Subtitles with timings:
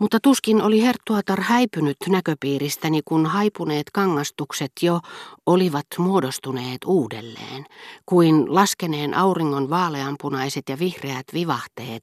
[0.00, 5.00] Mutta tuskin oli herttuatar häipynyt näköpiiristäni, kun haipuneet kangastukset jo
[5.46, 7.66] olivat muodostuneet uudelleen,
[8.06, 12.02] kuin laskeneen auringon vaaleanpunaiset ja vihreät vivahteet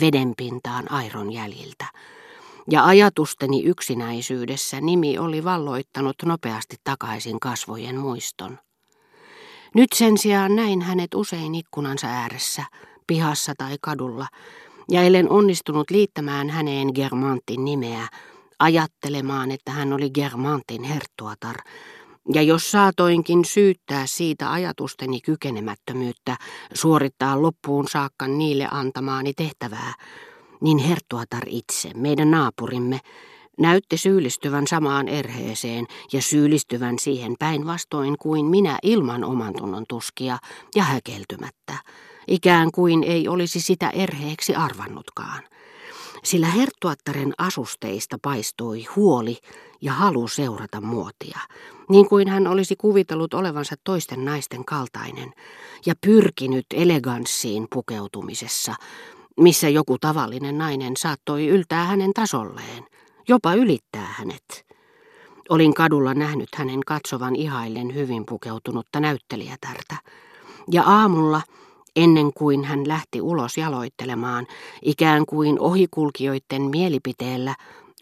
[0.00, 1.84] vedenpintaan airon jäljiltä.
[2.70, 8.58] Ja ajatusteni yksinäisyydessä nimi oli valloittanut nopeasti takaisin kasvojen muiston.
[9.74, 12.64] Nyt sen sijaan näin hänet usein ikkunansa ääressä,
[13.06, 14.26] pihassa tai kadulla,
[14.90, 18.08] ja ellen onnistunut liittämään häneen Germantin nimeä,
[18.58, 21.56] ajattelemaan, että hän oli Germantin herttuatar,
[22.34, 26.36] ja jos saatoinkin syyttää siitä ajatusteni kykenemättömyyttä
[26.74, 29.94] suorittaa loppuun saakka niille antamaani tehtävää,
[30.60, 33.00] niin herttuatar itse, meidän naapurimme,
[33.58, 40.38] näytti syyllistyvän samaan erheeseen ja syyllistyvän siihen päinvastoin kuin minä ilman oman tunnon tuskia
[40.74, 41.74] ja häkeltymättä
[42.28, 45.42] ikään kuin ei olisi sitä erheeksi arvannutkaan.
[46.24, 49.36] Sillä herttuattaren asusteista paistoi huoli
[49.80, 51.38] ja halu seurata muotia,
[51.88, 55.32] niin kuin hän olisi kuvitellut olevansa toisten naisten kaltainen
[55.86, 58.74] ja pyrkinyt eleganssiin pukeutumisessa,
[59.40, 62.86] missä joku tavallinen nainen saattoi yltää hänen tasolleen,
[63.28, 64.66] jopa ylittää hänet.
[65.48, 69.96] Olin kadulla nähnyt hänen katsovan ihaillen hyvin pukeutunutta näyttelijätärtä.
[70.70, 71.42] Ja aamulla
[71.96, 74.46] ennen kuin hän lähti ulos jaloittelemaan,
[74.82, 77.54] ikään kuin ohikulkijoiden mielipiteellä,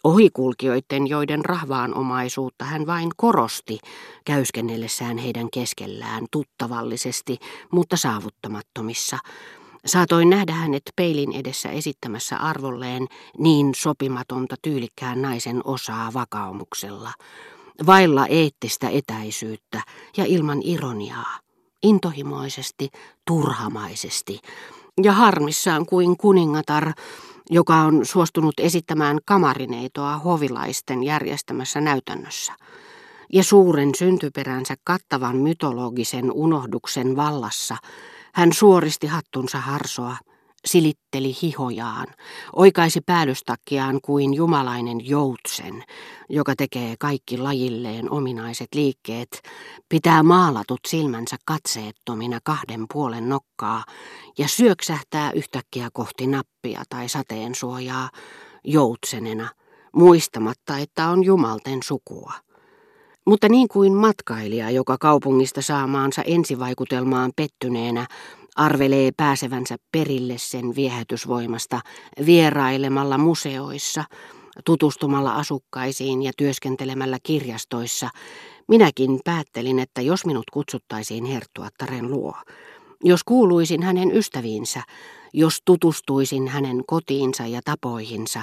[0.04, 3.78] ohikulkijoiden, joiden rahvaanomaisuutta hän vain korosti,
[4.24, 7.38] käyskennellessään heidän keskellään tuttavallisesti,
[7.72, 9.18] mutta saavuttamattomissa.
[9.86, 13.06] Saatoin nähdä hänet peilin edessä esittämässä arvolleen
[13.38, 17.12] niin sopimatonta tyylikkään naisen osaa vakaumuksella,
[17.86, 19.82] vailla eettistä etäisyyttä
[20.16, 21.45] ja ilman ironiaa
[21.82, 22.88] intohimoisesti,
[23.26, 24.40] turhamaisesti
[25.02, 26.92] ja harmissaan kuin kuningatar,
[27.50, 32.52] joka on suostunut esittämään kamarineitoa hovilaisten järjestämässä näytännössä.
[33.32, 37.76] Ja suuren syntyperänsä kattavan mytologisen unohduksen vallassa
[38.34, 40.16] hän suoristi hattunsa harsoa
[40.66, 42.06] silitteli hihojaan,
[42.52, 45.84] oikaisi päällystakkiaan kuin jumalainen joutsen,
[46.28, 49.42] joka tekee kaikki lajilleen ominaiset liikkeet,
[49.88, 53.84] pitää maalatut silmänsä katseettomina kahden puolen nokkaa
[54.38, 58.10] ja syöksähtää yhtäkkiä kohti nappia tai sateen suojaa
[58.64, 59.48] joutsenena,
[59.92, 62.32] muistamatta, että on jumalten sukua.
[63.26, 68.06] Mutta niin kuin matkailija, joka kaupungista saamaansa ensivaikutelmaan pettyneenä
[68.56, 71.80] arvelee pääsevänsä perille sen viehätysvoimasta
[72.26, 74.04] vierailemalla museoissa,
[74.64, 78.10] tutustumalla asukkaisiin ja työskentelemällä kirjastoissa,
[78.68, 82.34] minäkin päättelin, että jos minut kutsuttaisiin herttuattaren luo,
[83.04, 84.82] jos kuuluisin hänen ystäviinsä,
[85.32, 88.42] jos tutustuisin hänen kotiinsa ja tapoihinsa,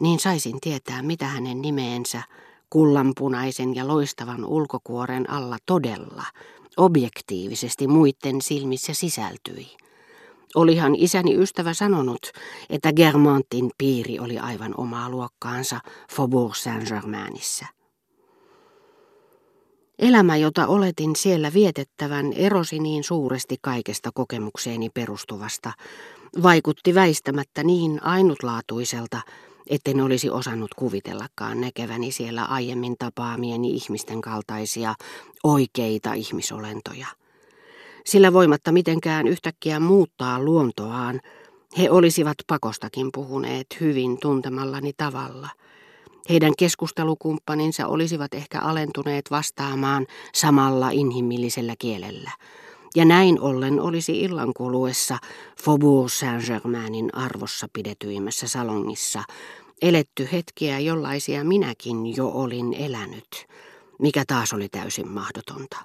[0.00, 2.22] niin saisin tietää, mitä hänen nimeensä,
[2.70, 6.24] kullanpunaisen ja loistavan ulkokuoren alla todella
[6.78, 9.76] objektiivisesti muiden silmissä sisältyi.
[10.54, 12.30] Olihan isäni ystävä sanonut,
[12.70, 15.80] että Germantin piiri oli aivan omaa luokkaansa
[16.12, 17.66] Faubourg Saint-Germainissa.
[19.98, 25.72] Elämä, jota oletin siellä vietettävän, erosi niin suuresti kaikesta kokemukseeni perustuvasta,
[26.42, 29.20] vaikutti väistämättä niin ainutlaatuiselta,
[29.68, 34.94] etten olisi osannut kuvitellakaan näkeväni siellä aiemmin tapaamieni ihmisten kaltaisia
[35.44, 37.06] oikeita ihmisolentoja.
[38.04, 41.20] Sillä voimatta mitenkään yhtäkkiä muuttaa luontoaan,
[41.78, 45.48] he olisivat pakostakin puhuneet hyvin tuntemallani tavalla.
[46.28, 52.30] Heidän keskustelukumppaninsa olisivat ehkä alentuneet vastaamaan samalla inhimillisellä kielellä.
[52.96, 55.18] Ja näin ollen olisi illan kuluessa
[55.64, 59.22] Faubourg Saint-Germainin arvossa pidetyimmässä salongissa
[59.82, 63.46] eletty hetkiä, jollaisia minäkin jo olin elänyt,
[63.98, 65.76] mikä taas oli täysin mahdotonta.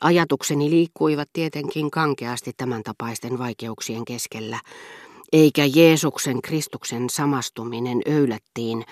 [0.00, 4.60] Ajatukseni liikkuivat tietenkin kankeasti tämän tapaisten vaikeuksien keskellä,
[5.32, 8.84] eikä Jeesuksen Kristuksen samastuminen öylättiin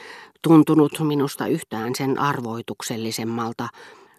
[0.43, 3.69] tuntunut minusta yhtään sen arvoituksellisemmalta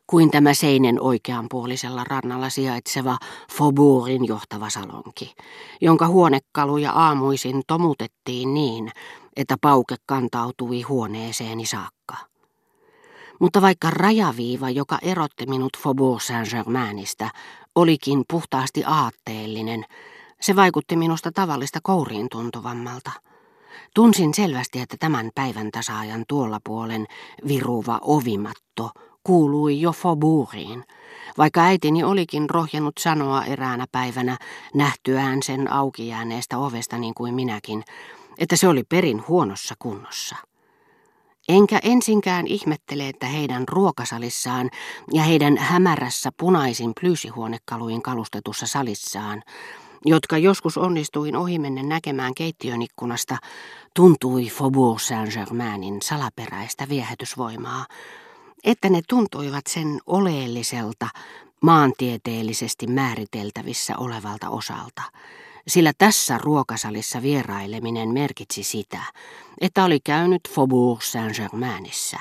[0.07, 3.17] kuin tämä seinen oikeanpuolisella rannalla sijaitseva
[3.51, 5.35] Faubourgin johtava salonki,
[5.81, 8.91] jonka huonekaluja aamuisin tomutettiin niin,
[9.35, 12.15] että pauke kantautui huoneeseeni saakka.
[13.39, 17.29] Mutta vaikka rajaviiva, joka erotti minut Faubourg Saint-Germainista,
[17.75, 19.85] olikin puhtaasti aatteellinen,
[20.41, 23.11] se vaikutti minusta tavallista kouriin tuntuvammalta.
[23.95, 27.05] Tunsin selvästi, että tämän päivän tasaajan tuolla puolen
[27.47, 28.91] viruva ovimatto
[29.23, 30.83] kuului jo Faubourgiin,
[31.37, 34.37] vaikka äitini olikin rohjennut sanoa eräänä päivänä
[34.73, 37.83] nähtyään sen auki jääneestä ovesta niin kuin minäkin,
[38.37, 40.35] että se oli perin huonossa kunnossa.
[41.49, 44.69] Enkä ensinkään ihmettele, että heidän ruokasalissaan
[45.13, 49.43] ja heidän hämärässä punaisin plyysihuonekaluin kalustetussa salissaan,
[50.05, 53.37] jotka joskus onnistuin ohimennen näkemään keittiön ikkunasta,
[53.95, 57.85] tuntui Faubourg Saint-Germainin salaperäistä viehätysvoimaa,
[58.63, 61.07] että ne tuntuivat sen oleelliselta,
[61.61, 65.01] maantieteellisesti määriteltävissä olevalta osalta–
[65.67, 69.01] sillä tässä ruokasalissa vieraileminen merkitsi sitä,
[69.61, 72.19] että oli käynyt Faubourg Saint-Germainissa,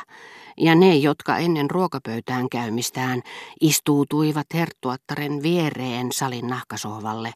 [0.56, 3.22] ja ne, jotka ennen ruokapöytään käymistään
[3.60, 7.32] istuutuivat herttuattaren viereen salin nahkasohvalle,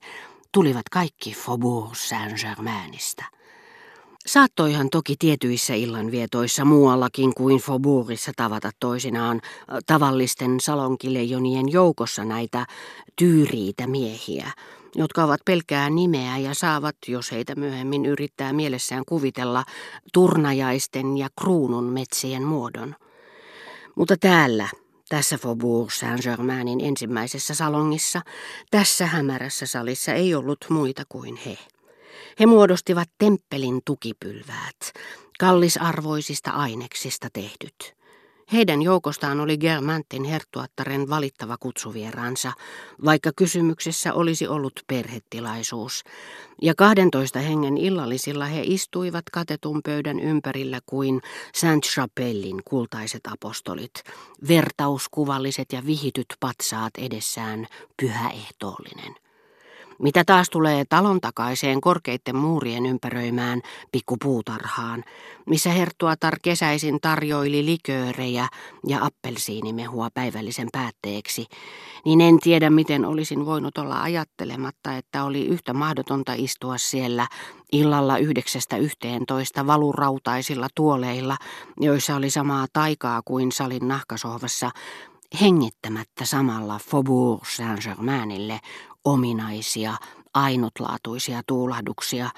[0.52, 3.24] tulivat kaikki Faubourg Saint-Germainista.
[4.26, 9.40] Saattoihan toki tietyissä illanvietoissa muuallakin kuin Faubourgissa tavata toisinaan
[9.86, 12.66] tavallisten salonkileijonien joukossa näitä
[13.16, 14.50] tyyriitä miehiä,
[14.94, 19.64] jotka ovat pelkää nimeä ja saavat, jos heitä myöhemmin yrittää mielessään kuvitella,
[20.12, 22.94] turnajaisten ja kruunun metsien muodon.
[23.94, 24.68] Mutta täällä,
[25.08, 28.22] tässä Faubourg Saint-Germainin ensimmäisessä salongissa,
[28.70, 31.58] tässä hämärässä salissa ei ollut muita kuin he.
[32.40, 34.92] He muodostivat temppelin tukipylväät,
[35.38, 37.96] kallisarvoisista aineksista tehdyt.
[38.52, 42.52] Heidän joukostaan oli Germantin herttuattaren valittava kutsuvieraansa,
[43.04, 46.04] vaikka kysymyksessä olisi ollut perhetilaisuus.
[46.62, 51.20] Ja 12 hengen illallisilla he istuivat katetun pöydän ympärillä kuin
[51.56, 54.02] Saint-Chapellin kultaiset apostolit,
[54.48, 57.66] vertauskuvalliset ja vihityt patsaat edessään
[58.02, 59.25] pyhäehtoollinen.
[60.02, 63.62] Mitä taas tulee talon takaiseen korkeitten muurien ympäröimään
[63.92, 65.04] pikkupuutarhaan,
[65.46, 68.48] missä herttuatar kesäisin tarjoili liköörejä
[68.86, 71.46] ja appelsiinimehua päivällisen päätteeksi,
[72.04, 77.26] niin en tiedä miten olisin voinut olla ajattelematta, että oli yhtä mahdotonta istua siellä
[77.72, 81.36] illalla yhdeksästä yhteentoista valurautaisilla tuoleilla,
[81.80, 84.70] joissa oli samaa taikaa kuin salin nahkasohvassa,
[85.40, 88.60] hengittämättä samalla Faubourg Saint-Germainille
[89.04, 89.94] ominaisia,
[90.34, 92.30] ainutlaatuisia tuulahduksia,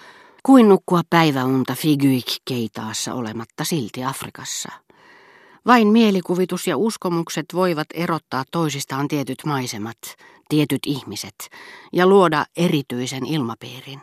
[0.43, 4.73] kuin nukkua päiväunta Figuik-keitaassa olematta silti Afrikassa.
[5.67, 9.99] Vain mielikuvitus ja uskomukset voivat erottaa toisistaan tietyt maisemat,
[10.49, 11.35] tietyt ihmiset
[11.93, 14.01] ja luoda erityisen ilmapiirin.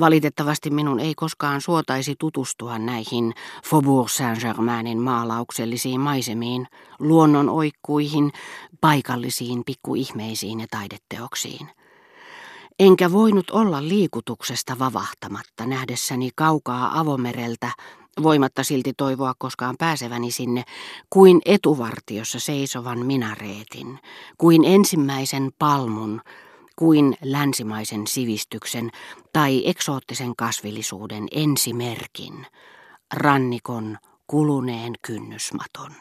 [0.00, 6.66] Valitettavasti minun ei koskaan suotaisi tutustua näihin Faubourg Saint-Germainin maalauksellisiin maisemiin,
[6.98, 8.32] luonnon oikkuihin,
[8.80, 11.68] paikallisiin pikkuihmeisiin ja taideteoksiin.
[12.78, 17.70] Enkä voinut olla liikutuksesta vavahtamatta nähdessäni kaukaa avomereltä,
[18.22, 20.64] voimatta silti toivoa koskaan pääseväni sinne,
[21.10, 23.98] kuin etuvartiossa seisovan minareetin,
[24.38, 26.20] kuin ensimmäisen palmun,
[26.78, 28.90] kuin länsimaisen sivistyksen
[29.32, 32.46] tai eksoottisen kasvillisuuden ensimerkin,
[33.14, 35.92] rannikon kuluneen kynnysmaton.